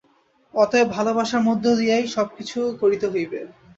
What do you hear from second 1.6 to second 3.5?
দিয়াই সব কিছু করিতে হইবে।